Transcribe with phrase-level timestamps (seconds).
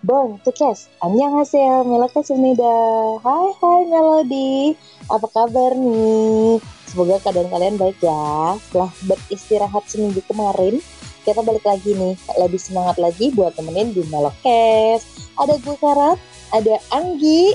[0.00, 0.88] Born to Cast.
[1.04, 2.76] Annyeonghaseyo, melokasumida.
[3.20, 4.72] Hai hai Melody,
[5.12, 6.56] apa kabar nih?
[6.88, 8.56] Semoga keadaan kalian baik ya.
[8.64, 10.80] Setelah beristirahat seminggu kemarin,
[11.28, 15.04] kita balik lagi nih, lebih semangat lagi buat temenin di Melokes.
[15.36, 16.16] Ada gue Karat,
[16.56, 17.52] ada Anggi,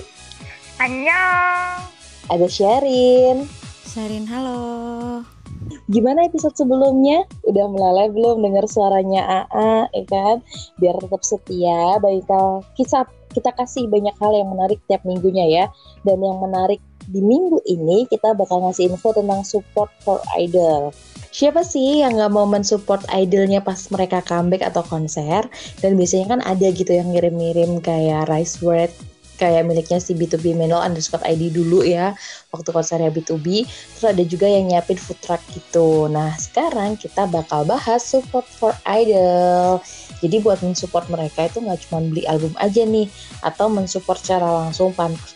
[0.78, 1.82] Annyeong.
[2.30, 3.50] ada Sherin.
[3.90, 5.35] Sarin halo.
[5.86, 7.30] Gimana episode sebelumnya?
[7.46, 10.36] Udah meleleh belum dengar suaranya AA, ya kan?
[10.82, 15.66] Biar tetap setia, bakal kita kita kasih banyak hal yang menarik tiap minggunya ya.
[16.02, 20.90] Dan yang menarik di minggu ini kita bakal ngasih info tentang support for idol.
[21.30, 25.46] Siapa sih yang nggak mau mensupport idolnya pas mereka comeback atau konser?
[25.84, 28.90] Dan biasanya kan ada gitu yang ngirim-ngirim kayak Rice Word
[29.36, 32.16] kayak miliknya si B2B Menol underscore ID dulu ya
[32.52, 36.08] waktu konsernya B2B terus ada juga yang nyiapin food truck gitu.
[36.08, 39.84] Nah sekarang kita bakal bahas support for idol.
[40.24, 43.12] Jadi buat mensupport mereka itu nggak cuma beli album aja nih
[43.44, 44.96] atau mensupport secara langsung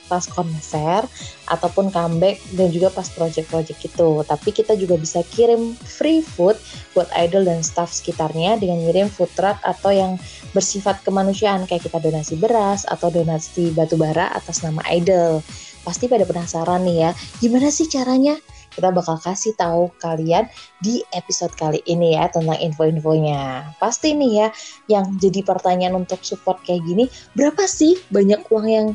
[0.09, 1.05] pas konser
[1.45, 6.57] ataupun comeback dan juga pas project-project itu tapi kita juga bisa kirim free food
[6.97, 10.17] buat idol dan staff sekitarnya dengan ngirim food truck atau yang
[10.52, 15.45] bersifat kemanusiaan kayak kita donasi beras atau donasi batu bara atas nama idol.
[15.85, 18.35] Pasti pada penasaran nih ya, gimana sih caranya?
[18.69, 20.45] Kita bakal kasih tahu kalian
[20.80, 23.75] di episode kali ini ya tentang info-infonya.
[23.81, 24.47] Pasti nih ya,
[24.87, 28.87] yang jadi pertanyaan untuk support kayak gini, berapa sih banyak uang yang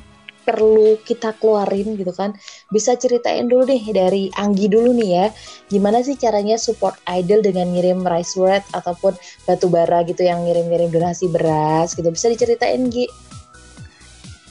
[0.45, 2.37] perlu kita keluarin gitu kan.
[2.69, 5.27] Bisa ceritain dulu nih dari Anggi dulu nih ya.
[5.73, 9.17] Gimana sih caranya support idol dengan ngirim rice word ataupun
[9.49, 12.07] batu bara gitu yang ngirim-ngirim donasi beras gitu.
[12.13, 13.09] Bisa diceritain Gi?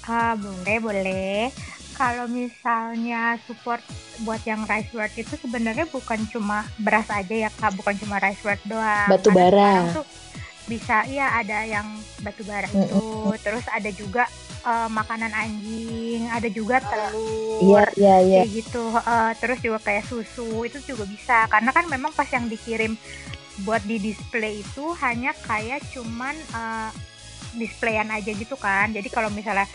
[0.10, 1.40] Ah, boleh, boleh.
[1.94, 3.80] Kalau misalnya support
[4.26, 8.42] buat yang rice word itu sebenarnya bukan cuma beras aja ya kak, bukan cuma rice
[8.42, 9.10] word doang.
[9.10, 9.94] batu bara.
[10.64, 11.84] bisa ya ada yang
[12.24, 14.24] batu bara itu, terus ada juga
[14.64, 17.88] eh, makanan anjing, ada juga telur.
[17.94, 18.42] iya iya iya.
[18.44, 18.84] kayak gitu.
[18.96, 21.46] Eh, terus juga kayak susu itu juga bisa.
[21.52, 22.96] Karena kan memang pas yang dikirim
[23.62, 26.90] buat di display itu hanya kayak cuman eh,
[27.60, 28.90] displayan aja gitu kan.
[28.92, 29.70] Jadi kalau misalnya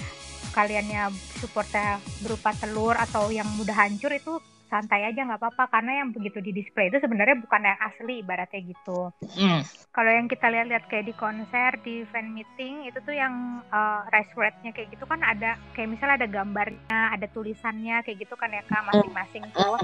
[0.52, 5.64] kaliannya supportnya berupa telur atau yang mudah hancur itu santai aja nggak apa-apa.
[5.72, 9.10] Karena yang begitu di display itu sebenarnya bukan yang asli ibaratnya gitu.
[9.36, 9.60] Mm.
[9.88, 14.30] kalau yang kita lihat-lihat kayak di konser di fan meeting itu tuh yang uh, rice
[14.38, 18.62] word-nya kayak gitu kan ada kayak misalnya ada gambarnya ada tulisannya kayak gitu kan ya
[18.68, 19.76] kak masing-masing tuh.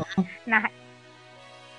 [0.46, 0.62] Nah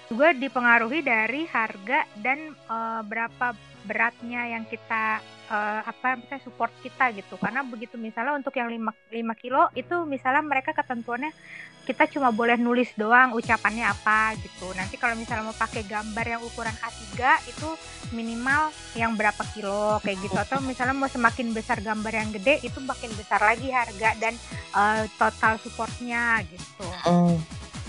[0.06, 7.14] juga dipengaruhi dari harga dan uh, berapa beratnya yang kita uh, apa misalnya support kita
[7.14, 8.82] gitu karena begitu misalnya untuk yang 5,
[9.14, 11.30] 5 kilo itu misalnya mereka ketentuannya
[11.86, 14.74] kita cuma boleh nulis doang ucapannya apa gitu.
[14.74, 17.14] Nanti kalau misalnya mau pakai gambar yang ukuran A3
[17.46, 17.70] itu
[18.10, 22.82] minimal yang berapa kilo kayak gitu atau misalnya mau semakin besar gambar yang gede itu
[22.82, 24.34] makin besar lagi harga dan
[24.74, 26.90] uh, total supportnya gitu.
[27.06, 27.38] Mm.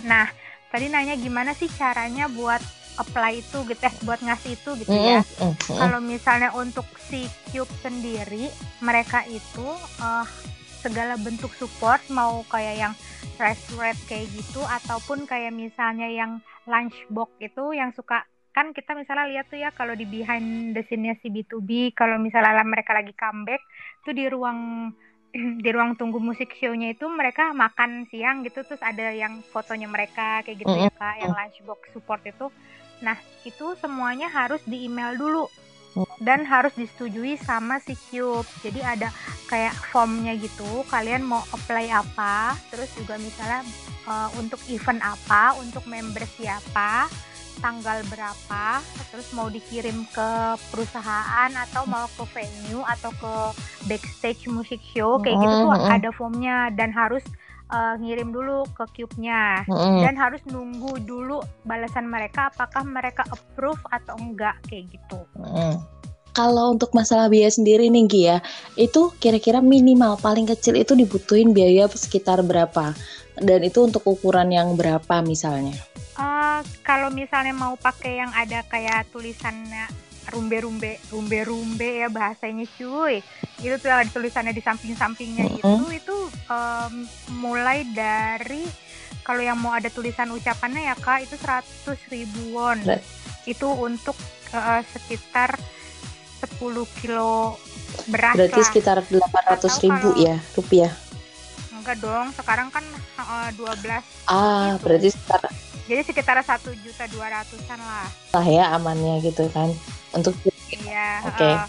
[0.04, 0.28] Nah,
[0.76, 2.60] tadi nanya gimana sih caranya buat
[3.00, 5.24] apply itu gitu eh buat ngasih itu gitu ya.
[5.24, 5.78] Mm, mm, mm.
[5.80, 8.52] Kalau misalnya untuk si Cube sendiri,
[8.84, 9.68] mereka itu
[10.04, 10.26] eh,
[10.84, 12.92] segala bentuk support mau kayak yang
[13.40, 19.52] restaurant kayak gitu ataupun kayak misalnya yang lunchbox itu yang suka kan kita misalnya lihat
[19.52, 23.60] tuh ya kalau di behind the scene-nya si B2B kalau misalnya mereka lagi comeback
[24.00, 24.92] tuh di ruang
[25.64, 30.42] di ruang tunggu musik show-nya itu mereka makan siang gitu terus ada yang fotonya mereka
[30.42, 32.48] kayak gitu ya kak yang lunchbox support itu
[33.04, 35.46] nah itu semuanya harus di email dulu
[36.20, 38.44] dan harus disetujui sama si Cube.
[38.60, 39.08] Jadi ada
[39.48, 40.84] kayak formnya gitu.
[40.92, 43.64] Kalian mau apply apa, terus juga misalnya
[44.04, 47.08] uh, untuk event apa, untuk member siapa,
[47.58, 48.80] tanggal berapa,
[49.10, 50.30] terus mau dikirim ke
[50.70, 53.34] perusahaan atau mau ke venue atau ke
[53.88, 57.24] backstage musik show kayak gitu tuh ada formnya dan harus
[57.70, 59.66] uh, ngirim dulu ke Cube-nya
[60.02, 65.18] dan harus nunggu dulu balasan mereka apakah mereka approve atau enggak kayak gitu.
[65.38, 65.78] Mm.
[66.36, 68.38] Kalau untuk masalah biaya sendiri nih Gi ya,
[68.76, 72.92] itu kira-kira minimal paling kecil itu dibutuhin biaya sekitar berapa?
[73.40, 75.72] Dan itu untuk ukuran yang berapa misalnya?
[76.16, 79.84] Eh, kalau misalnya mau pakai yang ada kayak tulisannya
[80.26, 83.20] rumbe-rumbe, rumbe-rumbe ya bahasanya cuy.
[83.58, 86.16] Itu tuh ada tulisannya di samping-sampingnya itu itu
[86.46, 88.64] em, mulai dari
[89.20, 91.62] kalau yang mau ada tulisan ucapannya ya Kak itu 100
[92.08, 92.80] ribu won.
[92.80, 93.04] Ber-
[93.44, 94.16] Itu untuk
[94.50, 95.54] eh, sekitar
[96.40, 96.58] 10
[96.96, 97.60] kilo
[98.06, 98.66] beras Berarti lah.
[98.66, 100.92] sekitar 800 ribu kalau- ya rupiah.
[101.70, 102.82] Enggak dong, sekarang kan
[103.16, 104.82] eh, 12 Ah, Gitu.
[104.82, 105.42] berarti sekitar
[105.86, 109.70] jadi sekitar satu juta dua ratusan lah lah ya amannya gitu kan
[110.12, 110.34] untuk
[110.70, 111.46] iya Oke.
[111.46, 111.62] eh,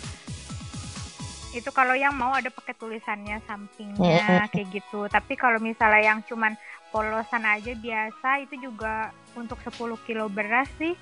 [1.58, 6.54] itu kalau yang mau ada pakai tulisannya sampingnya kayak gitu tapi kalau misalnya yang cuman
[6.90, 10.94] polosan aja biasa itu juga untuk 10 kilo beras sih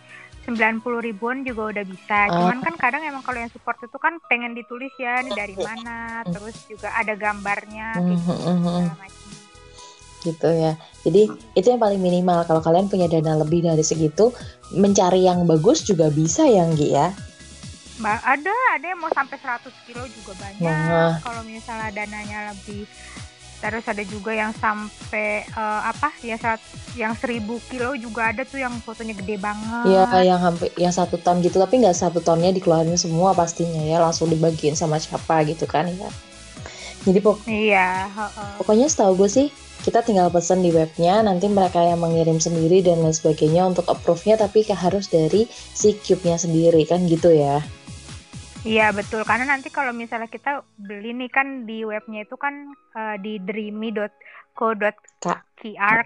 [0.45, 2.29] 90 ribuan juga udah bisa.
[2.29, 2.45] Oh.
[2.45, 6.21] Cuman kan kadang emang kalau yang support itu kan pengen ditulis ya ini dari mana,
[6.29, 8.61] terus juga ada gambarnya kayak gitu Mhm, mhm.
[8.61, 9.44] segala macam.
[10.25, 10.73] Gitu ya.
[11.05, 12.41] Jadi itu yang paling minimal.
[12.49, 14.33] Kalau kalian punya dana lebih dari segitu,
[14.73, 17.13] mencari yang bagus juga bisa ya, Nggi ya.
[18.01, 20.65] Ba- ada ada yang mau sampai 100 kilo juga banyak.
[20.65, 21.15] Wah.
[21.21, 22.89] Kalau misalnya dananya lebih
[23.63, 26.59] terus ada juga yang sampai eh, apa ya saat
[26.99, 29.85] yang 1000 kilo juga ada tuh yang fotonya gede banget.
[29.87, 34.03] Iya, yang hampir yang satu ton gitu, tapi nggak satu tonnya dikeluarin semua pastinya ya,
[34.03, 36.11] langsung dibagiin sama siapa gitu kan ya.
[37.05, 38.51] Jadi pok- Iya, heeh.
[38.57, 39.47] pokoknya setahu gue sih
[39.85, 44.41] kita tinggal pesen di webnya, nanti mereka yang mengirim sendiri dan lain sebagainya untuk approve-nya,
[44.41, 47.61] tapi harus dari si cube-nya sendiri kan gitu ya.
[48.65, 53.21] Iya betul karena nanti kalau misalnya kita beli nih kan di webnya itu kan eh,
[53.21, 54.49] di dreamy.co.kr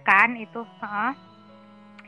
[0.03, 1.11] kan itu heeh.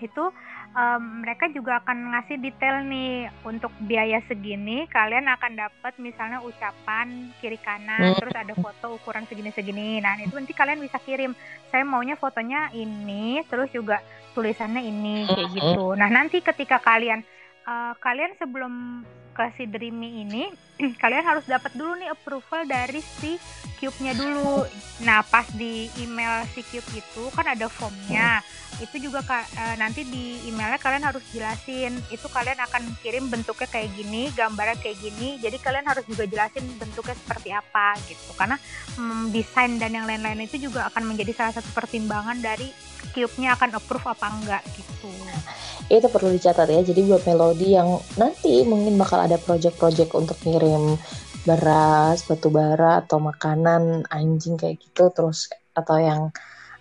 [0.01, 0.23] itu
[0.71, 3.11] em, mereka juga akan ngasih detail nih
[3.43, 7.07] untuk biaya segini kalian akan dapat misalnya ucapan
[7.37, 8.17] kiri kanan Hmm.
[8.17, 11.35] terus ada foto ukuran segini-segini nah itu nanti kalian bisa kirim
[11.67, 13.99] saya maunya fotonya ini terus juga
[14.31, 15.55] tulisannya ini kayak Hmm.
[15.55, 17.19] gitu nah nanti ketika kalian
[17.61, 19.03] eh, kalian sebelum
[19.41, 20.43] ke si Dreamy ini
[21.01, 23.41] kalian harus dapat dulu nih approval dari si
[23.81, 24.61] Cube-nya dulu.
[25.01, 28.45] Nah, pas di email si Cube itu kan ada formnya.
[28.77, 33.89] Itu juga eh, nanti di emailnya kalian harus jelasin itu kalian akan kirim bentuknya kayak
[33.97, 35.41] gini, gambarnya kayak gini.
[35.41, 38.37] Jadi kalian harus juga jelasin bentuknya seperti apa gitu.
[38.37, 38.61] Karena
[39.01, 42.69] mm, desain dan yang lain-lain itu juga akan menjadi salah satu pertimbangan dari
[43.11, 45.11] Cube-nya akan approve apa enggak gitu.
[45.91, 46.81] Itu perlu dicatat ya.
[46.85, 50.95] Jadi buat melodi yang nanti mungkin bakal ada project-project untuk ngirim
[51.43, 56.21] beras, batu bara atau makanan anjing kayak gitu terus atau yang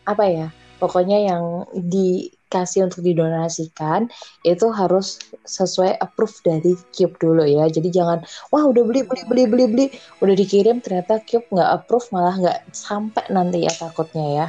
[0.05, 0.49] apa ya?
[0.81, 4.09] Pokoknya yang dikasih untuk didonasikan
[4.49, 7.69] itu harus sesuai approve dari Cube dulu ya.
[7.69, 9.87] Jadi jangan wah udah beli beli beli beli beli
[10.25, 14.49] udah dikirim ternyata Cube nggak approve malah nggak sampai nanti ya takutnya ya.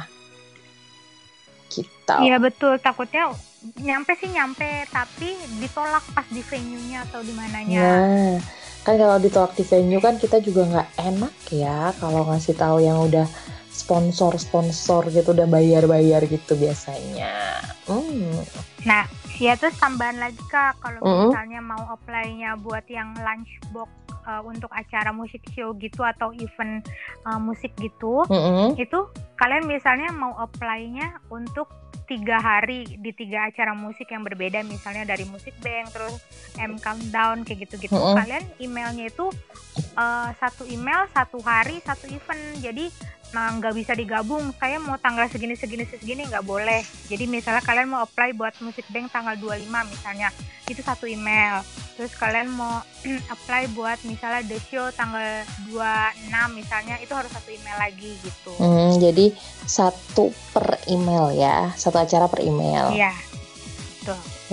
[1.72, 2.14] Gitu.
[2.20, 3.32] Iya betul, takutnya
[3.78, 7.78] nyampe sih nyampe tapi ditolak pas di venue-nya atau di mananya.
[7.78, 8.34] Nah,
[8.82, 12.98] kan kalau ditolak di venue kan kita juga nggak enak ya kalau ngasih tahu yang
[12.98, 13.24] udah
[13.72, 17.62] sponsor-sponsor gitu udah bayar-bayar gitu biasanya.
[17.88, 18.44] Hmm.
[18.84, 19.06] Nah,
[19.38, 21.30] ya terus tambahan lagi Kak, kalau Mm-mm.
[21.32, 26.82] misalnya mau apply-nya buat yang lunchbox uh, untuk acara musik show gitu atau event
[27.26, 28.78] uh, musik gitu, Mm-mm.
[28.78, 28.98] itu
[29.38, 31.70] kalian misalnya mau apply-nya untuk
[32.06, 36.20] tiga hari di tiga acara musik yang berbeda misalnya dari musik bank terus
[36.60, 38.18] M countdown kayak gitu-gitu Mm-mm.
[38.18, 39.32] kalian emailnya itu
[39.96, 42.92] uh, satu email satu hari satu event jadi
[43.32, 46.84] nggak bisa digabung saya mau tanggal segini segini segini nggak boleh.
[47.08, 50.28] Jadi misalnya kalian mau apply buat musik bank tanggal 25 misalnya
[50.68, 51.64] itu satu email.
[51.96, 52.84] Terus kalian mau
[53.34, 58.52] apply buat misalnya the show tanggal 26 misalnya itu harus satu email lagi gitu.
[58.60, 59.32] Hmm, jadi
[59.64, 62.92] satu per email ya, satu acara per email.
[62.92, 63.12] iya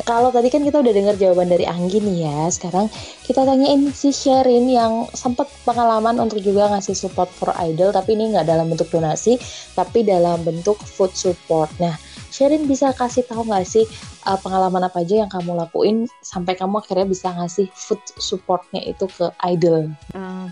[0.05, 2.87] Kalau tadi kan kita udah dengar jawaban dari Anggi nih ya, sekarang
[3.25, 8.31] kita tanyain si Sherin yang sempat pengalaman untuk juga ngasih support for idol, tapi ini
[8.35, 9.35] nggak dalam bentuk donasi,
[9.73, 11.69] tapi dalam bentuk food support.
[11.81, 11.95] Nah,
[12.29, 13.83] Sherin bisa kasih tahu nggak sih
[14.29, 19.09] uh, pengalaman apa aja yang kamu lakuin sampai kamu akhirnya bisa ngasih food supportnya itu
[19.09, 19.89] ke idol?
[20.13, 20.47] Eh,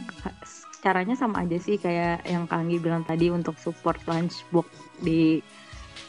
[0.81, 4.67] caranya sama aja sih kayak yang Kang Anggi bilang tadi untuk support lunchbox
[5.03, 5.41] di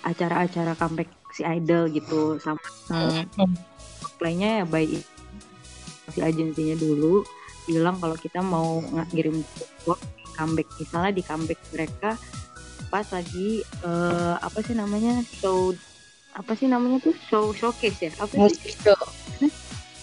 [0.07, 2.59] acara-acara comeback si idol gitu sama
[2.91, 3.23] eh,
[4.03, 4.91] apply-nya ya by
[6.11, 7.23] si agensinya dulu
[7.71, 9.63] bilang kalau kita mau ng- ngirim di
[10.35, 10.67] comeback.
[10.81, 12.11] Misalnya di comeback mereka
[12.89, 15.71] pas lagi eh, apa sih namanya show
[16.35, 17.15] apa sih namanya tuh?
[17.29, 18.11] Show showcase ya?
[18.19, 18.41] Apa sih?
[18.41, 19.01] Musik show.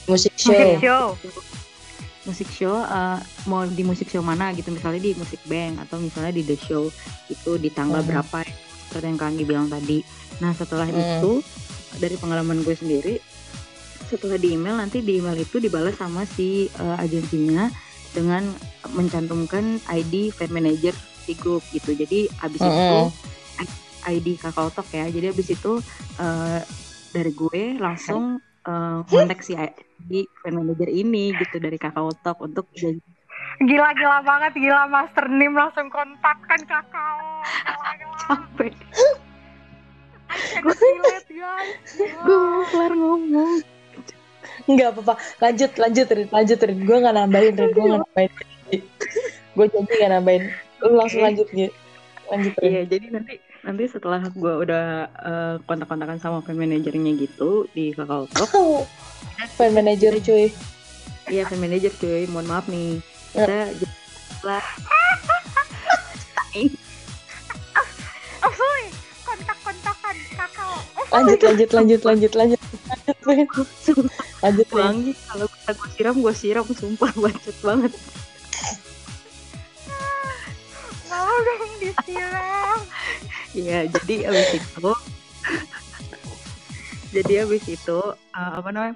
[0.06, 0.54] Musik show.
[0.54, 1.06] musik show.
[2.26, 4.70] musik show eh, mau di musik show mana gitu.
[4.70, 6.88] Misalnya di musik bank atau misalnya di the show
[7.28, 8.10] itu di tanggal Hmm.
[8.22, 8.46] berapa
[8.86, 10.06] seperti yang Kanggi bilang tadi
[10.40, 11.00] nah setelah Hmm.
[11.22, 11.32] itu
[11.98, 13.16] dari pengalaman gue sendiri
[14.06, 17.72] setelah di email nanti di email itu dibalas sama si eh, agensinya
[18.14, 18.46] dengan
[18.94, 20.94] mencantumkan ID fan manager
[21.26, 21.92] si grup gitu.
[21.92, 23.06] Jadi abis itu Mm-mm.
[24.06, 25.10] ID kakao talk ya.
[25.10, 25.82] Jadi abis itu
[26.22, 26.62] eh,
[27.10, 32.70] dari gue langsung eh, kontak si ID fan manager ini gitu dari kakao talk untuk
[32.72, 33.02] jadi
[33.58, 37.16] gila gila banget gila master nim langsung kontak kan kakak
[37.66, 38.74] gila gila capek
[42.26, 43.62] gue mau kelar ngomong.
[44.66, 46.80] Nggak apa-apa, lanjut, lanjut, Rin, lanjut, Rin.
[46.84, 47.70] Gue nggak nambahin, Rin.
[47.74, 48.32] Gue nggak nambahin.
[49.56, 50.44] gue janji gak nambahin.
[50.84, 51.72] Lu langsung lanjut gitu
[52.32, 52.70] lanjut Rin.
[52.70, 53.34] Iya, jadi nanti
[53.66, 58.54] nanti setelah gue udah eh, kontak-kontakan sama fan manajernya gitu di Kakao Talk,
[59.58, 60.50] fan manager cuy.
[61.30, 63.02] Iya fan manager cuy, mohon maaf nih,
[63.34, 63.74] kita
[64.46, 64.62] lah
[68.46, 68.95] Oh, kontak-kontakan
[70.34, 70.80] kakak.
[71.12, 72.62] lanjut lanjut lanjut lanjut lanjut
[73.26, 73.68] lanjut
[74.44, 77.94] lanjut wangi kalau kita gue siram gue siram sumpah bacot banget.
[81.10, 82.80] Mau dong disiram.
[83.56, 84.92] Iya, jadi abis itu
[87.16, 88.00] jadi abis itu
[88.36, 88.96] eh, apa namanya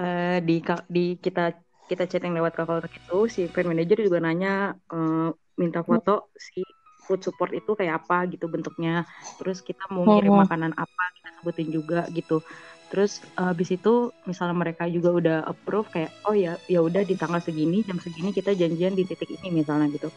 [0.00, 1.52] eh, di di kita
[1.84, 5.28] kita chatting lewat Kakao Talk itu si fan manager juga nanya eh,
[5.60, 6.64] minta foto si
[7.04, 9.04] food support itu kayak apa gitu bentuknya
[9.36, 10.42] terus kita mau ngirim Hmm.
[10.44, 12.40] makanan apa kita sebutin juga gitu
[12.88, 17.14] terus eh, habis itu misalnya mereka juga udah approve kayak oh ya ya udah di
[17.14, 20.08] tanggal segini jam segini kita janjian di titik ini misalnya gitu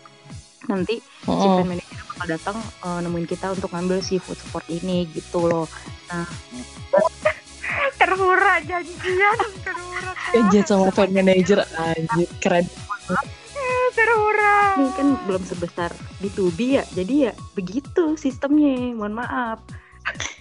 [0.67, 1.53] nanti si Mm-mm.
[1.53, 5.65] fan manager bakal datang eh, nemuin kita untuk ngambil si food support ini gitu loh
[7.97, 10.11] Terhura janjian, terhura.
[10.31, 12.65] Janjian sama fan manager anjir keren
[13.97, 14.77] Terhura.
[14.77, 15.89] ini kan belum sebesar
[16.21, 19.57] B2B ya jadi ya begitu sistemnya mohon maaf.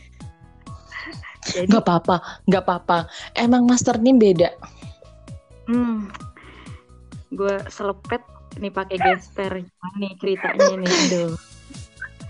[1.47, 2.17] Jadi nggak apa-apa
[2.51, 2.99] nggak apa-apa.
[3.33, 4.51] Emang master nim beda?
[5.71, 6.11] Hmm,
[7.31, 8.19] gue selepet
[8.59, 9.63] nih pakai gesper.
[9.97, 11.39] Nih ceritanya nih aduh.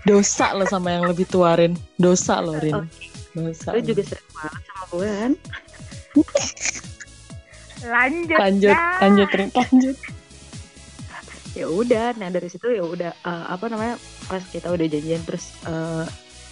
[0.05, 1.73] Dosa lo sama yang lebih tua Rin.
[1.97, 2.77] Dosa lo Rin.
[2.77, 3.09] Oke.
[3.33, 3.81] dosa lo.
[3.81, 5.33] juga sering banget sama gue kan?
[7.77, 8.37] Lanjut.
[8.37, 9.49] lanjut lanjut Rin.
[9.51, 9.97] Lanjut
[11.57, 13.97] ya udah nah dari situ ya udah eh, apa namanya
[14.29, 16.05] pas kita udah janjian terus eh,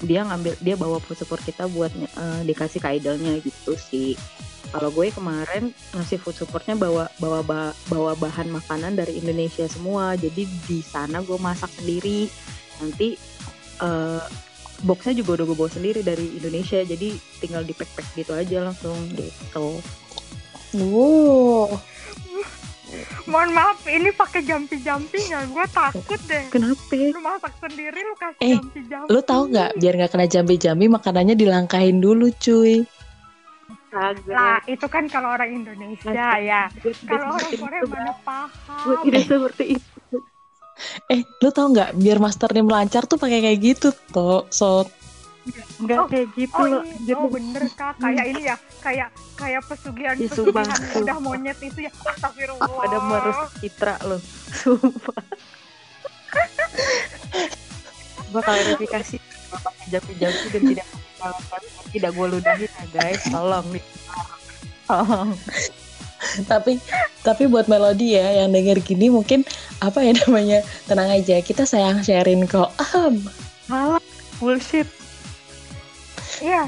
[0.04, 4.18] dia ngambil dia bawa food support kita buat eh, dikasih ke idolnya gitu sih.
[4.74, 10.18] Kalau gue kemarin ngasih food supportnya bawa bawa ba- bawa bahan makanan dari Indonesia semua.
[10.20, 12.28] Jadi di sana gue masak sendiri.
[12.84, 13.16] Nanti
[13.80, 14.24] eh,
[14.84, 16.84] boxnya juga udah gue bawa sendiri dari Indonesia.
[16.84, 19.80] Jadi tinggal di pack pack gitu aja langsung gitu.
[20.76, 21.80] Wow
[23.26, 25.44] Mohon maaf, ini pakai jampi-jampi nggak?
[25.50, 26.46] Gue takut deh.
[26.48, 26.94] kenapa?
[26.94, 29.08] Lu masak sendiri, lu kasih Eh, jampi-jampi.
[29.08, 29.70] lu tahu nggak?
[29.76, 32.86] Biar nggak kena jambi-jambi makanannya dilangkahin dulu cuy.
[34.28, 36.68] Lah, itu kan kalau orang Indonesia ya.
[37.08, 39.04] Kalau orang Korea mana gue paham.
[39.04, 40.18] tidak seperti itu.
[41.08, 41.90] Eh lu tahu nggak?
[41.96, 44.84] Biar master nim lancar tuh pakai kayak gitu toh so
[45.78, 46.82] Enggak Oh, kayak gitu Oh, loh.
[46.82, 51.80] ini, oh bener kak, kayak ini ya, kayak kayak pesugihan Ih, pesugihan udah monyet itu
[51.86, 51.92] ya.
[51.94, 52.66] Astagfirullah.
[52.66, 54.22] Pada merusak citra loh.
[54.52, 55.22] Sumpah.
[58.30, 59.16] Gua klarifikasi
[59.48, 60.88] pakai jampi-jampi dan tidak
[61.90, 63.22] tidak gue ludahin ya guys.
[63.24, 63.84] Tolong nih.
[64.86, 65.30] Tolong.
[66.50, 66.82] tapi
[67.22, 69.46] tapi buat melodi ya yang denger gini mungkin
[69.78, 70.60] apa ya namanya
[70.90, 73.14] tenang aja kita sayang sharein kok ah,
[73.70, 74.02] Malah
[74.42, 74.90] bullshit.
[76.40, 76.64] Iya.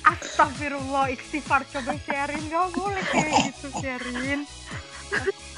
[0.00, 4.40] Astagfirullah, istighfar coba sharing gak boleh kayak gitu sharing.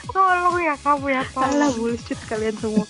[0.06, 1.72] Tolong ya kamu ya Salah tolong.
[1.76, 2.82] bullshit kalian semua.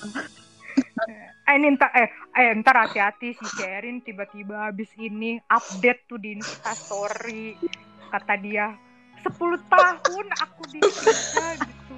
[1.45, 6.33] Eh, ini ntar eh, eh ntar hati-hati si Sherin tiba-tiba habis ini update tuh di
[6.33, 7.59] Instastory
[8.09, 8.71] kata dia
[9.21, 11.93] 10 tahun aku di gitu.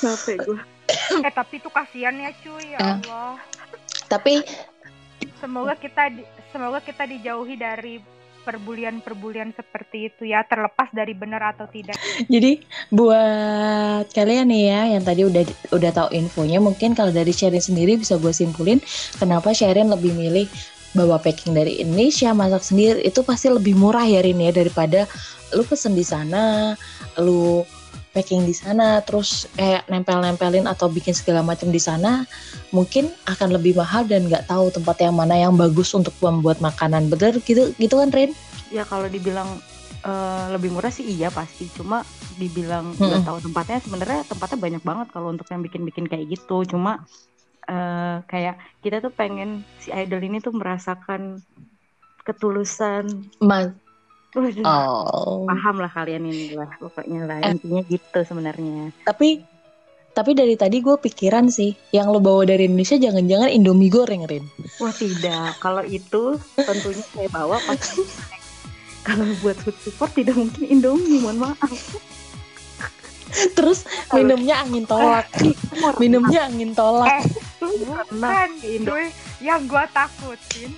[0.00, 0.58] Capek gue.
[1.20, 2.90] Eh tapi itu kasihan ya cuy ya Eh.
[2.98, 3.36] Allah.
[4.10, 4.42] Tapi
[5.40, 7.96] Semoga kita di- semoga kita dijauhi dari
[8.40, 11.96] perbulian-perbulian seperti itu ya terlepas dari benar atau tidak.
[12.32, 15.44] jadi buat kalian nih ya yang tadi udah
[15.76, 18.80] udah tahu infonya mungkin kalau dari Sherin sendiri bisa gue simpulin
[19.20, 20.48] kenapa Sherin lebih milih
[20.96, 25.06] bawa packing dari Indonesia masak sendiri itu pasti lebih murah ya Rin ya daripada
[25.54, 26.74] lu pesen di sana
[27.20, 27.62] lu
[28.14, 32.26] packing di sana terus kayak nempel-nempelin atau bikin segala macam di sana
[32.74, 37.06] mungkin akan lebih mahal dan nggak tahu tempat yang mana yang bagus untuk membuat makanan
[37.12, 38.30] bener gitu gitu kan Rin?
[38.70, 39.48] Ya kalau dibilang
[40.06, 41.64] eh, lebih murah sih iya pasti.
[41.76, 41.96] Cuma
[42.40, 43.26] dibilang nggak Mm-mm.
[43.26, 46.54] tahu tempatnya sebenarnya tempatnya banyak banget kalau untuk yang bikin-bikin kayak gitu.
[46.72, 46.90] Cuma
[47.70, 49.48] eh, kayak kita tuh pengen
[49.82, 51.22] si idol ini tuh merasakan
[52.26, 53.04] ketulusan.
[53.40, 53.58] Ma
[54.30, 55.42] Waduh, oh.
[55.50, 57.50] paham lah kalian ini lah pokoknya lah Eh.
[57.50, 58.94] intinya gitu sebenarnya.
[59.02, 59.42] Tapi
[60.10, 64.42] tapi dari tadi gue pikiran sih yang lo bawa dari Indonesia jangan-jangan Indomie goreng Rin.
[64.82, 68.02] Wah tidak, kalau itu tentunya saya bawa pasti
[69.06, 71.70] kalau buat food support tidak mungkin Indomie, mohon maaf.
[73.30, 75.30] Terus minumnya angin tolak.
[76.02, 77.22] minumnya angin tolak.
[77.62, 78.50] Pernah Bukan,
[78.82, 79.06] cuy.
[79.38, 80.74] Yang gua takutin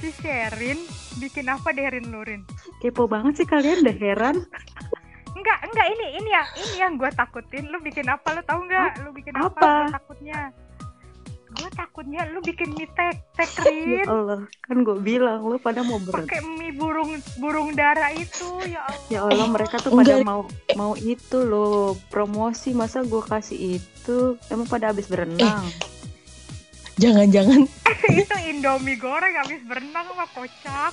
[0.00, 0.80] si Sherin
[1.18, 2.42] bikin apa deh Rin Lurin?
[2.78, 4.36] Kepo banget sih kalian, udah heran.
[5.32, 8.90] enggak enggak ini ini ya ini yang gue takutin lu bikin apa lu tahu nggak
[9.00, 9.70] lu bikin apa, Apa?
[9.82, 10.38] Gua takutnya
[11.52, 15.96] gue takutnya lu bikin mie tek tekerin Ya Allah, kan gue bilang lu pada mau
[15.98, 20.24] ber pakai mie burung burung dara itu ya Allah Ya Allah, mereka tuh pada enggak.
[20.24, 20.40] mau
[20.76, 24.16] mau itu loh promosi masa gue kasih itu
[24.46, 25.64] emang pada habis berenang.
[27.00, 27.60] Jangan-jangan.
[28.20, 30.92] Itu Indomie goreng habis berenang sama kocak.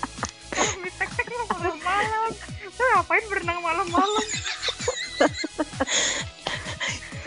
[0.79, 2.31] Mie tek tek lu malam-malam.
[2.63, 4.25] Lu ngapain berenang malam-malam?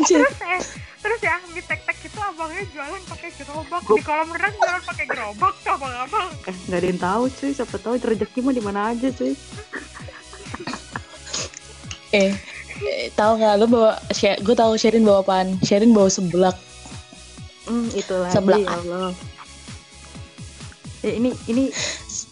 [0.02, 0.61] Terus eh
[1.02, 3.83] terus ya mie tek tek itu abangnya jualan pakai gerobak.
[3.85, 6.29] Di kolam renang jualan pakai gerobak tuh abang-abang.
[6.49, 9.33] Eh, nggak ada yang tahu cuy, siapa tahu rezeki mah di mana aja cuy.
[12.12, 12.33] eh,
[12.83, 15.61] eh tahu nggak lu bawa gue tahu Sherin bawa apaan?
[15.62, 16.57] Sherin bawa seblak
[17.66, 18.59] Hmm, itu lagi Sebelah.
[18.59, 19.11] ya Allah.
[21.02, 21.64] Ya, ini ini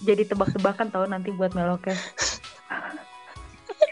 [0.06, 1.98] jadi tebak-tebakan tahu nanti buat melokes.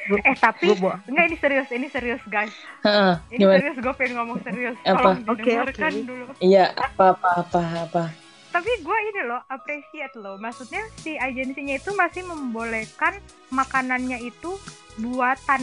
[0.08, 2.48] eh tapi enggak ini serius ini serius guys
[2.80, 4.96] Heeh, ini gimana serius gue pengen ngomong serius Apa?
[4.96, 6.06] tolong Oke, didengarkan oke.
[6.08, 8.02] dulu iya apa apa apa apa
[8.48, 10.40] tapi gue ini loh appreciate loh.
[10.40, 13.20] Maksudnya si agensinya itu masih membolehkan
[13.52, 14.56] makanannya itu
[14.98, 15.62] buatan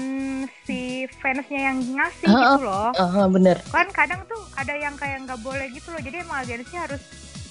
[0.64, 2.40] si fansnya yang ngasih Heeh.
[2.40, 2.90] gitu loh.
[2.96, 3.58] Heeh, bener.
[3.68, 6.02] Kan kadang tuh ada yang kayak nggak boleh gitu loh.
[6.02, 7.02] Jadi emang agensi harus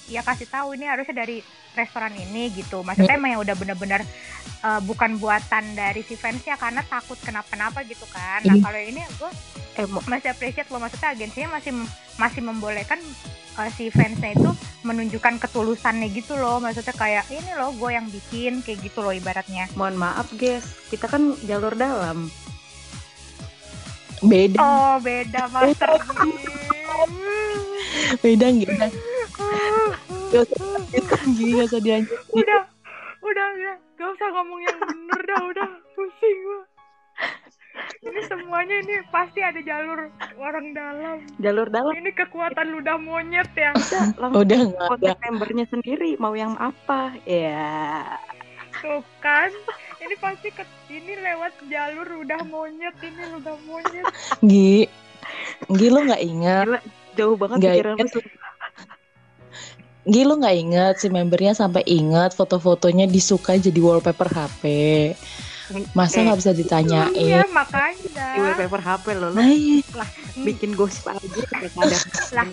[0.07, 1.41] ya kasih tahu ini harusnya dari
[1.75, 2.81] restoran ini gitu.
[2.81, 4.01] Maksudnya emang yang udah bener-bener
[4.63, 8.39] uh, bukan buatan dari si fansnya karena takut kenapa-napa gitu kan.
[8.45, 9.31] Nah Ini- kalau ini gue
[9.75, 10.79] Eh, masih appreciate loh.
[10.79, 11.75] Maksudnya agensinya masih
[12.15, 12.95] masih membolehkan
[13.59, 14.47] uh, si fansnya itu
[14.87, 16.63] menunjukkan ketulusannya gitu loh.
[16.63, 19.67] Maksudnya kayak ini loh gue yang bikin kayak gitu loh ibaratnya.
[19.75, 22.31] Mohon maaf guys, kita kan jalur dalam.
[24.23, 24.57] beda.
[24.63, 25.91] Oh beda master
[28.21, 28.91] beda nggak
[30.25, 30.57] Gak usah
[30.91, 32.03] gak usah dilanjutin.
[32.33, 32.61] udah
[33.23, 33.75] udah udah.
[33.95, 35.69] Gak usah ngomong yang bener dah udah.
[35.95, 36.59] Pusing gua.
[38.03, 41.23] Ini semuanya ini pasti ada jalur orang dalam.
[41.39, 41.93] Jalur dalam.
[41.95, 43.71] Ini kekuatan ludah monyet ya.
[44.19, 45.11] Langsung udah nggak ada.
[45.29, 47.15] membernya sendiri mau yang apa?
[47.23, 48.19] Ya
[48.85, 49.49] tuh kan
[50.03, 54.05] ini pasti ke ini lewat jalur ludah monyet ini ludah monyet.
[54.45, 54.85] Gi
[55.71, 56.65] Gi lu nggak ingat
[57.15, 58.11] jauh banget Nggak pikiran inget.
[58.13, 58.21] lu
[60.05, 64.63] Gi lu nggak ingat si membernya sampai ingat foto-fotonya disuka jadi wallpaper HP
[65.97, 69.81] masa Eh, nggak bisa ditanyain iya di makanya wallpaper HP lo lo nah iya.
[70.45, 71.25] bikin gosip aja
[72.37, 72.45] Lah.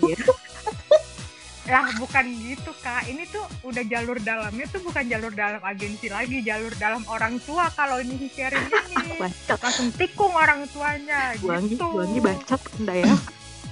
[1.63, 3.07] Lah bukan gitu kak.
[3.07, 7.71] Ini tuh udah jalur dalamnya tuh bukan jalur dalam agensi lagi jalur dalam orang tua
[7.71, 9.15] kalau ini sharing ini.
[9.21, 9.59] Bacot.
[9.63, 11.87] Langsung tikung orang tuanya Buanggi, gitu.
[11.87, 13.13] Buanggi bacot anda ya.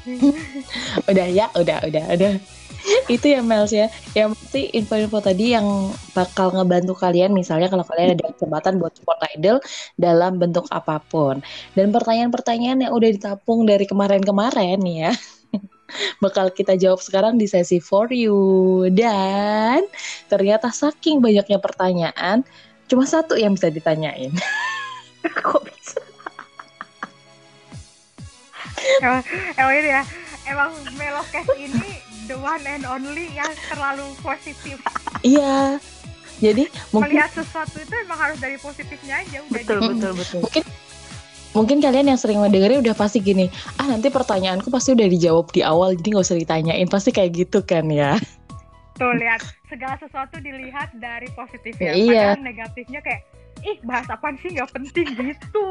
[1.14, 2.34] Udah ya udah udah udah.
[3.06, 3.86] Itu ya Mels ya.
[4.18, 9.22] Yang pasti info-info tadi yang bakal ngebantu kalian misalnya kalau kalian ada kesempatan buat support
[9.38, 9.62] idol
[10.02, 11.46] dalam bentuk apa pun.
[11.78, 15.14] Dan pertanyaan-pertanyaan yang udah ditapung dari kemarin-kemarin ya
[16.24, 18.88] bakal kita jawab sekarang di sesi for you.
[18.92, 19.86] Dan
[20.28, 22.44] ternyata saking banyaknya pertanyaan
[22.92, 24.32] cuma satu yang bisa ditanyain.
[25.46, 26.00] Kok bisa?
[29.02, 29.24] Emang,
[29.58, 30.04] emang ini ya
[30.50, 34.78] emang melokes ini the one and only yang terlalu positif.
[35.22, 35.78] Iya.
[36.42, 40.40] Jadi mungkin melihat sesuatu itu emang harus dari positifnya aja udah betul betul betul.
[40.42, 40.64] Mungkin
[41.52, 45.62] mungkin kalian yang sering mendengarnya udah pasti gini ah nanti pertanyaanku pasti udah dijawab di
[45.62, 46.88] awal jadi nggak usah ditanyain.
[46.88, 48.16] Pasti kayak gitu kan ya?
[48.96, 49.42] Tuh lihat.
[49.72, 52.36] Segala sesuatu dilihat dari positifnya Iya.
[52.36, 53.22] padahal negatifnya kayak
[53.64, 54.52] ih bahas apaan sih?
[54.52, 55.66] Nggak penting gitu.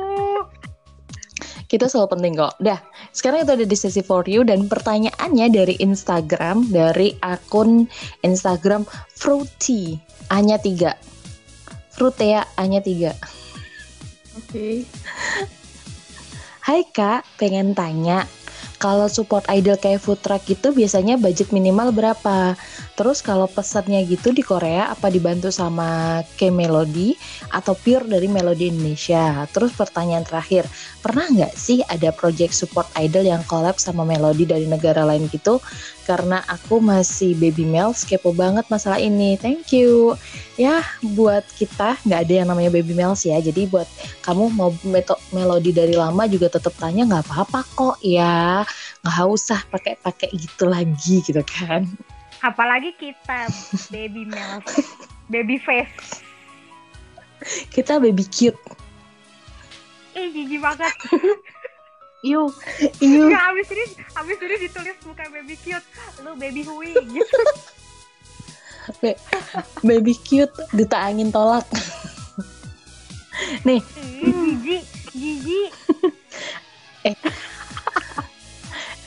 [1.70, 2.54] Kita selalu penting kok.
[2.58, 2.80] Dah
[3.14, 7.86] sekarang itu ada di sesi for you dan pertanyaannya dari Instagram dari akun
[8.26, 9.96] Instagram fruity
[10.28, 10.96] hanya tiga.
[11.94, 13.12] Frutea hanya tiga.
[14.40, 14.88] Oke
[16.60, 18.28] Hai kak, pengen tanya,
[18.76, 22.52] kalau support idol kayak food truck itu biasanya budget minimal berapa?
[23.00, 27.16] Terus kalau pesannya gitu di Korea apa dibantu sama K-Melody
[27.48, 29.48] atau pure dari Melody Indonesia?
[29.48, 30.68] Terus pertanyaan terakhir,
[31.00, 35.64] pernah nggak sih ada project support idol yang collab sama Melody dari negara lain gitu?
[36.04, 39.40] Karena aku masih baby male, kepo banget masalah ini.
[39.40, 40.20] Thank you.
[40.60, 43.40] Ya, buat kita nggak ada yang namanya baby male sih ya.
[43.40, 43.88] Jadi buat
[44.20, 44.76] kamu mau
[45.32, 48.60] melodi dari lama juga tetap tanya nggak apa-apa kok ya
[49.00, 51.88] nggak usah pakai-pakai gitu lagi gitu kan
[52.40, 53.48] apalagi kita
[53.92, 54.64] baby male
[55.28, 56.24] baby face.
[57.72, 58.58] Kita baby cute.
[60.16, 60.94] Ih jijik banget.
[62.20, 62.52] Yuk
[63.00, 65.86] iya nggak abis ini abis ini ditulis bukan baby cute.
[66.20, 67.40] Lu baby hui gitu.
[69.80, 71.64] Baby cute duta angin tolak.
[73.64, 73.80] Nih.
[74.20, 74.84] Jijik
[75.40, 75.62] Anggi
[77.08, 77.16] eh.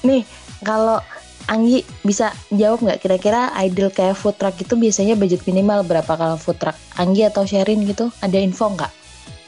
[0.04, 0.26] Nih
[0.66, 1.00] kalau
[1.44, 6.40] Anggi bisa jawab nggak kira-kira idol kayak food truck itu biasanya budget minimal berapa kalau
[6.40, 6.78] food truck?
[6.96, 8.92] Anggi atau Sherin gitu ada info nggak?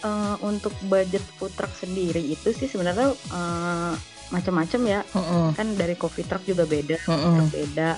[0.04, 3.96] Uh, untuk budget food truck sendiri itu sih sebenarnya uh,
[4.30, 5.00] macam-macam ya.
[5.16, 5.46] Mm -hmm.
[5.56, 7.46] Kan dari coffee truck juga beda, mm -hmm.
[7.50, 7.90] beda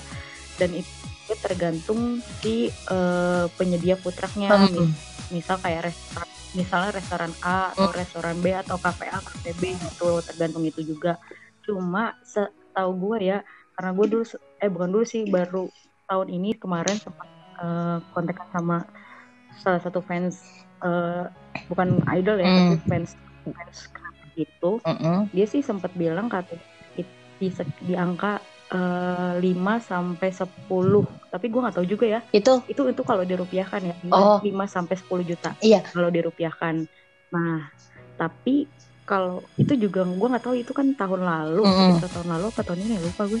[0.58, 4.54] dan itu tergantung si uh, penyedia food trucknya.
[4.54, 4.88] Mm -hmm.
[5.34, 9.74] Misal kayak restoran, misalnya restoran A atau mm restoran B atau kafe A, kafe B
[9.74, 11.18] gitu, tergantung itu juga.
[11.66, 13.38] Cuma setahu gue ya
[13.78, 14.24] karena gue dulu
[14.58, 15.70] eh bukan dulu sih baru
[16.10, 17.30] tahun ini kemarin sempat
[17.62, 18.82] uh, kontak sama
[19.62, 20.42] salah satu fans
[20.82, 21.30] uh,
[21.70, 22.58] bukan idol ya mm.
[22.58, 23.14] tapi fans
[23.46, 23.78] fans
[24.34, 25.18] itu mm -hmm.
[25.30, 26.58] dia sih sempat bilang kata
[27.38, 27.46] di,
[27.86, 28.42] di angka
[28.74, 33.22] uh, eh, 5 sampai 10 tapi gue nggak tahu juga ya itu itu itu kalau
[33.22, 34.38] dirupiahkan ya 5, oh.
[34.42, 36.82] 5 sampai 10 juta iya kalau dirupiahkan
[37.30, 37.70] nah
[38.18, 38.66] tapi
[39.08, 42.04] kalau itu juga gue nggak tahu itu kan tahun lalu mm.
[42.04, 43.40] tahun lalu atau tahun ini lupa gue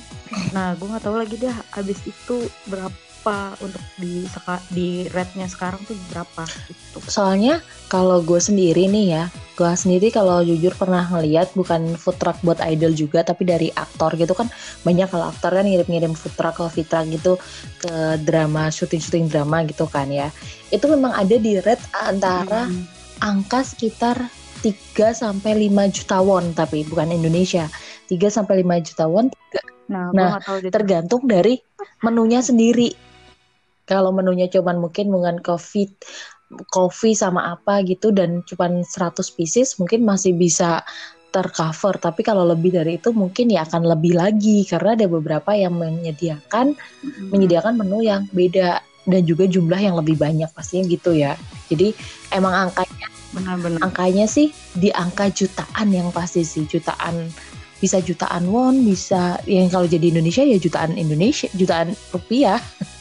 [0.56, 4.24] nah gue nggak tahu lagi deh abis itu berapa untuk di
[4.72, 7.60] di rate-nya sekarang tuh berapa gitu soalnya
[7.92, 9.24] kalau gue sendiri nih ya
[9.60, 14.16] gue sendiri kalau jujur pernah ngeliat bukan food truck buat idol juga tapi dari aktor
[14.16, 14.48] gitu kan
[14.88, 17.36] banyak kalau aktor kan ngirim-ngirim food truck coffee truck gitu
[17.84, 20.32] ke drama syuting-syuting drama gitu kan ya
[20.72, 23.20] itu memang ada di rate antara hmm.
[23.20, 24.16] angka sekitar
[24.60, 27.70] 3 sampai 5 juta won tapi bukan Indonesia.
[28.10, 29.26] 3 sampai 5 juta won.
[29.88, 30.36] Nah, nah
[30.68, 31.56] tergantung dari
[32.04, 32.92] menunya sendiri.
[33.88, 35.88] Kalau menunya cuman mungkin dengan coffee
[36.72, 40.80] coffee sama apa gitu dan cuman 100 pieces mungkin masih bisa
[41.28, 45.76] tercover tapi kalau lebih dari itu mungkin ya akan lebih lagi karena ada beberapa yang
[45.76, 47.28] menyediakan mm-hmm.
[47.28, 51.36] menyediakan menu yang beda dan juga jumlah yang lebih banyak pastinya gitu ya
[51.68, 51.92] jadi
[52.32, 53.80] emang angkanya benar-benar.
[53.84, 56.64] Angkanya sih di angka jutaan yang pasti sih.
[56.64, 57.28] Jutaan
[57.78, 62.58] bisa jutaan won bisa yang kalau jadi Indonesia ya jutaan Indonesia jutaan rupiah.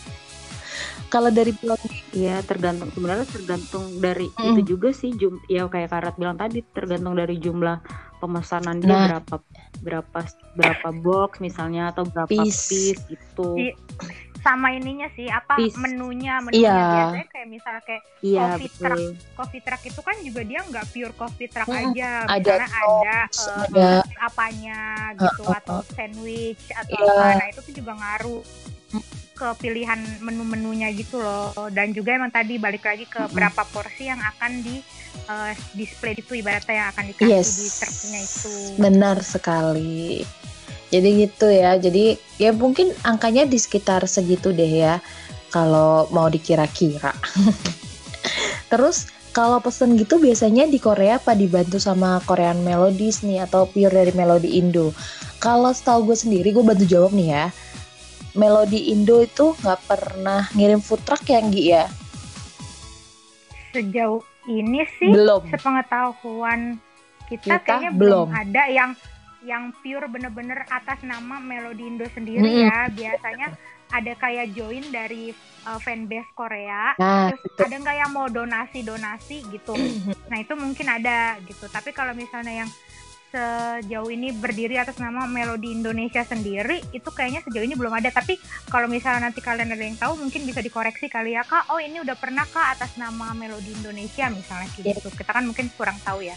[1.08, 1.80] Kalau dari pilot
[2.12, 4.44] ya tergantung sebenarnya tergantung dari mm.
[4.52, 7.80] itu juga sih jum ya kayak Karat bilang tadi tergantung dari jumlah
[8.20, 9.06] pemesanan dia nah.
[9.08, 9.36] berapa
[9.88, 10.20] berapa
[10.60, 13.56] berapa box misalnya atau berapa piece, piece gitu
[14.48, 16.88] sama ininya sih apa menunya menunya yeah.
[16.96, 18.80] biasanya kayak misalnya kayak yeah, coffee betul.
[18.80, 19.04] truck.
[19.36, 23.64] Coffee truck itu kan juga dia nggak pure coffee truck hmm, aja ada ada, uh,
[23.68, 23.88] ada
[24.24, 24.80] apanya
[25.20, 27.12] gitu uh, uh, atau sandwich atau yeah.
[27.12, 27.40] apa.
[27.44, 28.42] Nah itu tuh juga ngaruh
[29.38, 31.52] ke pilihan menu-menunya gitu loh.
[31.70, 34.80] Dan juga emang tadi balik lagi ke berapa porsi yang akan di
[35.28, 37.52] uh, display itu ibaratnya yang akan dikasih yes.
[37.60, 38.54] di truknya itu.
[38.80, 40.24] Benar sekali
[40.88, 41.76] jadi gitu ya.
[41.76, 45.04] Jadi ya mungkin angkanya di sekitar segitu deh ya
[45.52, 47.12] kalau mau dikira-kira.
[48.72, 53.94] Terus kalau pesen gitu biasanya di Korea apa dibantu sama Korean Melodies nih atau pure
[53.94, 54.92] dari Melodi Indo?
[55.38, 57.46] Kalau setahu gue sendiri gue bantu jawab nih ya.
[58.38, 61.86] Melodi Indo itu nggak pernah ngirim food truck ya Nggi ya?
[63.74, 65.52] Sejauh ini sih belum.
[65.52, 66.80] sepengetahuan
[67.28, 68.28] kita, kita kayaknya belum.
[68.32, 68.92] ada yang
[69.48, 72.68] yang pure bener-bener atas nama Melodi Indo sendiri mm -hmm.
[72.68, 72.78] ya.
[72.92, 73.48] Biasanya
[73.88, 75.32] ada kayak join dari
[75.64, 76.92] uh, fanbase Korea.
[77.00, 77.64] Nah, terus betul.
[77.72, 79.74] ada nggak yang mau donasi donasi gitu
[80.28, 81.72] nah itu mungkin ada gitu.
[81.72, 82.72] Tapi kalau misalnya yang
[83.28, 88.12] sejauh ini berdiri atas nama Melodi Indonesia sendiri itu kayaknya sejauh ini belum ada.
[88.12, 91.72] Tapi kalau misalnya nanti kalian ada yang tahu mungkin bisa dikoreksi kali ya kak.
[91.72, 95.08] Oh ini udah pernah kak atas nama Melodi Indonesia misalnya gitu.
[95.12, 96.36] Kita kan mungkin kurang tahu ya.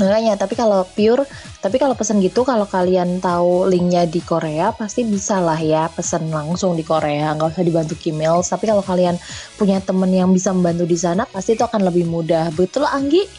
[0.00, 1.22] Makanya, tapi kalau pure,
[1.62, 6.26] tapi kalau pesen gitu, kalau kalian tahu linknya di Korea, pasti bisa lah ya pesen
[6.34, 8.42] langsung di Korea, nggak usah dibantu email.
[8.42, 9.14] Tapi kalau kalian
[9.54, 12.50] punya temen yang bisa membantu di sana, pasti itu akan lebih mudah.
[12.58, 13.30] Betul, Anggi?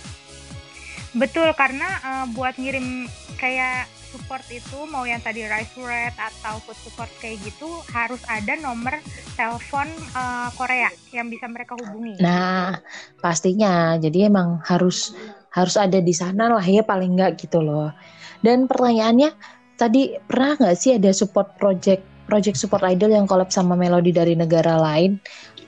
[1.20, 6.80] Betul, karena uh, buat ngirim kayak support itu mau yang tadi rice red atau food
[6.80, 8.94] support kayak gitu harus ada nomor
[9.36, 12.24] telepon uh, Korea yang bisa mereka hubungi.
[12.24, 12.78] Nah,
[13.20, 14.00] pastinya.
[14.00, 15.12] Jadi emang harus
[15.54, 17.94] harus ada di sana lah ya paling nggak gitu loh.
[18.42, 19.32] Dan pertanyaannya
[19.78, 24.34] tadi pernah nggak sih ada support project project support idol yang collab sama melodi dari
[24.34, 25.22] negara lain?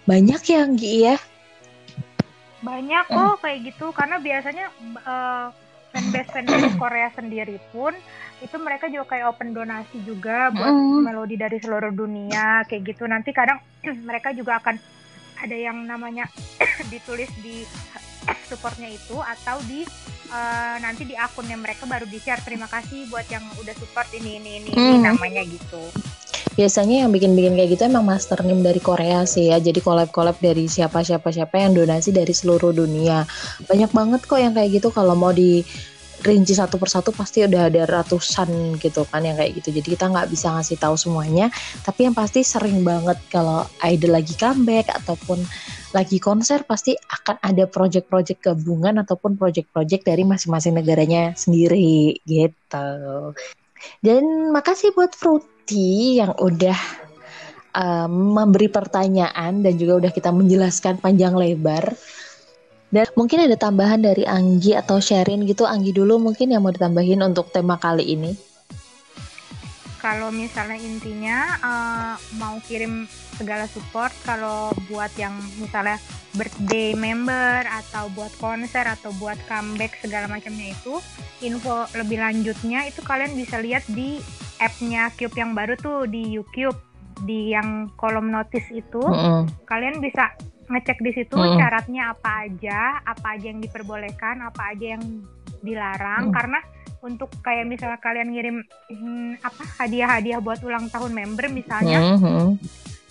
[0.09, 1.17] Banyak ya Gi ya?
[2.65, 4.65] Banyak kok kayak gitu karena biasanya
[5.05, 5.53] uh,
[5.93, 7.93] fanbase fanbase Korea sendiri pun
[8.43, 11.01] itu mereka juga kayak open donasi juga buat mm.
[11.07, 13.63] melodi dari seluruh dunia kayak gitu nanti kadang
[14.09, 14.75] mereka juga akan
[15.39, 16.27] ada yang namanya
[16.91, 17.63] ditulis di
[18.47, 19.85] supportnya itu atau di
[20.29, 24.41] uh, nanti di akunnya mereka baru di share terima kasih buat yang udah support ini
[24.41, 24.79] ini ini, hmm.
[24.79, 25.81] ini namanya gitu.
[26.55, 29.59] Biasanya yang bikin-bikin kayak gitu emang master name dari Korea sih ya.
[29.59, 33.27] Jadi collab-collab dari siapa-siapa siapa yang donasi dari seluruh dunia.
[33.67, 34.87] Banyak banget kok yang kayak gitu.
[34.87, 35.67] Kalau mau di
[36.23, 39.75] rinci satu persatu pasti udah ada ratusan gitu kan yang kayak gitu.
[39.75, 41.51] Jadi kita nggak bisa ngasih tahu semuanya.
[41.83, 45.43] Tapi yang pasti sering banget kalau idol lagi comeback ataupun
[45.95, 53.31] lagi konser pasti akan ada project-project gabungan ataupun project-project dari masing-masing negaranya sendiri gitu
[54.03, 56.75] dan makasih buat Fruity yang udah
[57.71, 61.95] um, memberi pertanyaan dan juga udah kita menjelaskan panjang lebar
[62.93, 65.67] dan mungkin ada tambahan dari Anggi atau Sherin gitu.
[65.67, 68.31] Anggi dulu mungkin yang mau ditambahin untuk tema kali ini.
[69.99, 75.99] Kalau misalnya intinya uh, mau kirim segala support kalau buat yang misalnya
[76.35, 80.99] birthday member atau buat konser atau buat comeback segala macamnya itu
[81.43, 84.19] info lebih lanjutnya itu kalian bisa lihat di
[84.59, 86.75] appnya Cube yang baru tuh di YouTube
[87.23, 89.41] di yang kolom notice itu mm -hmm.
[89.67, 91.57] kalian bisa ngecek di situ hmm.
[91.61, 95.03] syaratnya apa aja, apa aja yang diperbolehkan, apa aja yang
[95.61, 96.33] dilarang hmm.
[96.33, 96.59] karena
[97.05, 98.57] untuk kayak misalnya kalian ngirim
[98.89, 102.49] hmm, apa hadiah-hadiah buat ulang tahun member misalnya hmm, hmm.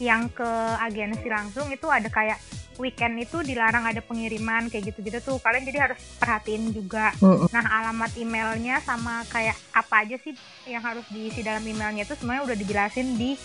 [0.05, 0.47] Yang ke
[0.85, 2.37] agensi langsung itu ada kayak
[2.77, 7.15] weekend itu dilarang ada pengiriman kayak gitu-gitu tuh kalian jadi harus perhatiin juga
[7.55, 10.35] nah alamat emailnya sama kayak apa aja sih
[10.67, 13.39] yang harus diisi dalam emailnya itu semuanya udah dijelasin di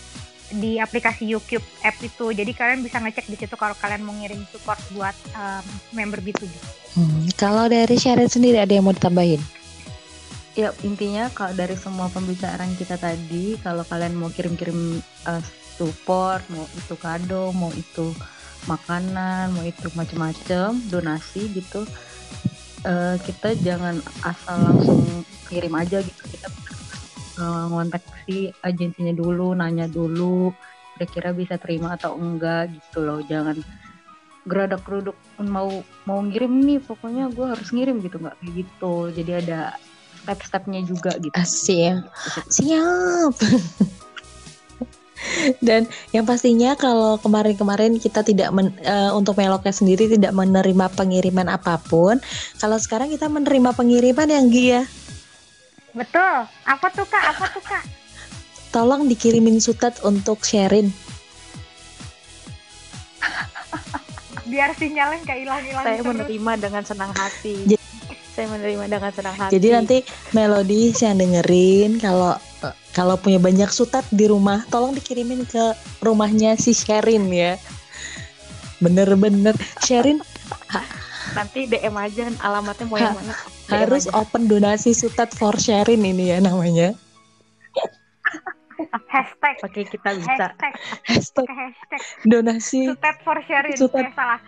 [0.50, 2.34] di aplikasi YouTube app itu.
[2.34, 6.50] Jadi kalian bisa ngecek di situ kalau kalian mau ngirim support buat um, member B2B.
[6.98, 9.38] Hmm, kalau dari Sharon sendiri ada yang mau ditambahin?
[10.58, 14.98] Ya intinya kalau dari semua pembicaraan kita tadi, kalau kalian mau kirim-kirim
[15.30, 15.42] uh,
[15.80, 18.12] support, mau itu kado, mau itu
[18.68, 21.88] makanan, mau itu macam-macam, donasi gitu,
[22.84, 25.00] uh, kita jangan asal langsung
[25.48, 26.22] kirim aja gitu.
[26.28, 26.48] Kita
[27.40, 30.52] uh, ngontak si agensinya dulu nanya dulu
[30.96, 33.24] kira-kira bisa terima atau enggak gitu loh.
[33.24, 33.56] Jangan
[34.44, 38.20] geradak geruduk mau mau ngirim nih pokoknya gue harus ngirim gitu.
[38.20, 38.94] Nggak kayak gitu.
[39.16, 39.60] Jadi ada
[40.20, 41.32] step-stepnya juga gitu.
[41.32, 42.04] Siap.
[42.52, 43.34] Siap
[45.66, 51.48] dan yang pastinya kalau kemarin-kemarin kita tidak men, uh, untuk meloknya sendiri tidak menerima pengiriman
[51.52, 52.16] apa pun
[52.58, 54.82] kalau sekarang kita menerima pengiriman yang Gia
[55.90, 56.46] Betul.
[56.66, 57.24] Apa tuh kak?
[57.34, 57.84] Apa tuh kak?
[58.70, 60.90] Tolong dikirimin sutet untuk sharing.
[64.50, 65.84] Biar sinyalnya kayak hilang-hilang.
[65.86, 66.10] Saya terus.
[66.14, 67.54] menerima dengan senang hati.
[67.66, 67.82] Jadi,
[68.34, 69.52] saya menerima dengan senang hati.
[69.58, 69.96] Jadi nanti
[70.30, 72.38] melodi yang dengerin kalau
[72.92, 77.56] kalau punya banyak sutet di rumah, tolong dikirimin ke rumahnya si Sherin ya.
[78.80, 79.52] Bener-bener
[79.84, 80.24] Sherin
[81.34, 83.34] nanti DM aja alamatnya mau yang mana
[83.70, 84.18] harus aja.
[84.18, 86.94] open donasi sutet for sharing ini ya namanya
[89.06, 90.72] hashtag oke kita bisa hashtag
[91.06, 92.00] hashtag, hashtag.
[92.26, 94.06] donasi sutet for sharing sutet.
[94.10, 94.40] Eh, salah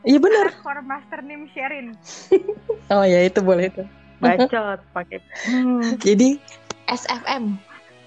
[0.00, 0.48] Iya benar.
[0.64, 1.92] For master name sharing.
[2.96, 3.84] oh ya itu boleh itu.
[4.16, 5.20] Bacot pakai.
[5.44, 5.92] Hmm.
[6.08, 6.40] Jadi
[6.90, 7.54] SFM,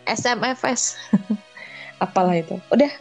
[0.05, 0.99] SMFS,
[2.03, 2.59] apalah itu.
[2.69, 2.91] Udah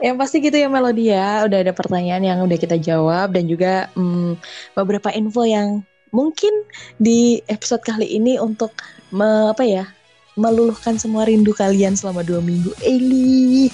[0.00, 1.44] yang pasti gitu ya Melody ya.
[1.44, 4.40] Udah ada pertanyaan yang udah kita jawab dan juga hmm,
[4.72, 6.52] beberapa info yang mungkin
[7.00, 8.72] di episode kali ini untuk
[9.12, 9.84] me, apa ya
[10.32, 12.72] meluluhkan semua rindu kalian selama dua minggu.
[12.80, 13.68] Eli.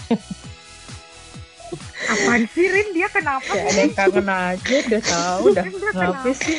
[2.08, 2.96] Apaan sih Rin?
[2.96, 6.58] Dia kenapa ya, ada yang kangen aja, udah tahu, udah kenapa sih?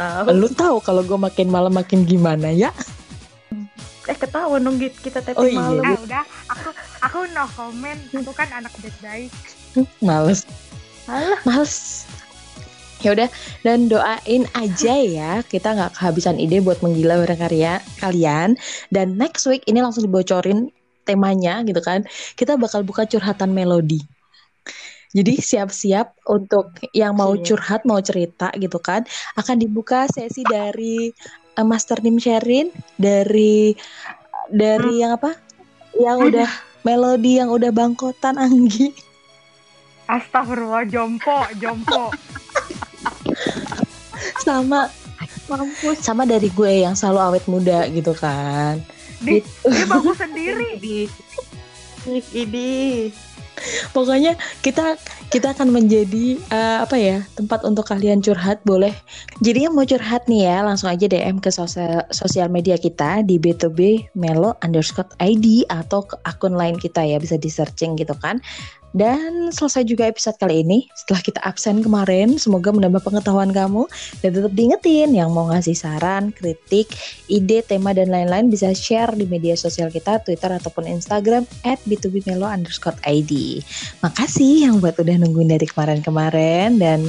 [0.00, 0.32] Tahu.
[0.32, 2.72] Lu tahu kalau gue makin malam makin gimana ya?
[4.08, 5.60] eh ketahuan dong kita taping oh, iya.
[5.60, 5.84] malam.
[5.86, 6.68] Ah, udah, aku
[7.04, 8.00] aku no comment.
[8.10, 9.30] Aku kan anak baik-baik.
[10.02, 10.48] Males.
[11.06, 11.38] Alah.
[11.46, 12.08] Males.
[13.00, 13.28] Ya udah
[13.64, 18.60] dan doain aja ya kita nggak kehabisan ide buat menggila bareng karya kalian
[18.92, 20.68] dan next week ini langsung dibocorin
[21.08, 22.04] temanya gitu kan
[22.36, 24.04] kita bakal buka curhatan melodi
[25.10, 29.02] jadi siap-siap untuk yang mau curhat mau cerita gitu kan
[29.34, 31.10] akan dibuka sesi dari
[31.58, 33.74] uh, Master Nim Sherin dari
[34.50, 35.02] dari hmm.
[35.02, 35.32] yang apa?
[35.98, 36.50] Yang udah
[36.86, 38.94] melodi yang udah bangkotan Anggi.
[40.06, 42.10] Astagfirullah jompo, jompo.
[44.42, 44.90] sama
[45.46, 48.78] mampus sama dari gue yang selalu awet muda gitu kan.
[49.22, 49.50] Di, gitu.
[49.70, 50.78] Dia bagus sendiri.
[50.78, 50.96] Di,
[52.42, 52.68] ini
[53.92, 54.96] Pokoknya kita
[55.30, 58.90] kita akan menjadi uh, apa ya tempat untuk kalian curhat boleh.
[59.38, 63.38] Jadi yang mau curhat nih ya langsung aja DM ke sosial sosial media kita di
[63.38, 68.42] b2b melo underscore id atau ke akun lain kita ya bisa di searching gitu kan.
[68.90, 70.90] Dan selesai juga episode kali ini.
[70.98, 73.86] Setelah kita absen kemarin, semoga menambah pengetahuan kamu
[74.18, 76.90] dan tetap diingetin yang mau ngasih saran, kritik,
[77.30, 82.50] ide, tema dan lain-lain bisa share di media sosial kita, Twitter ataupun Instagram at b2bmelo
[82.50, 83.62] underscore id.
[84.02, 87.04] Makasih yang buat udah nungguin dari kemarin-kemarin dan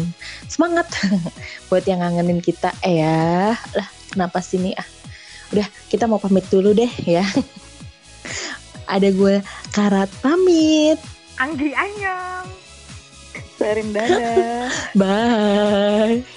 [0.51, 0.91] semangat
[1.71, 2.75] buat yang ngangenin kita.
[2.83, 4.87] Eh ya, lah kenapa sini ah?
[5.51, 7.23] Udah, kita mau pamit dulu deh ya.
[8.93, 9.39] Ada gue
[9.71, 10.99] Karat pamit.
[11.39, 12.47] Anggi Anyong.
[13.55, 14.67] Serin dadah.
[14.99, 16.27] Bye.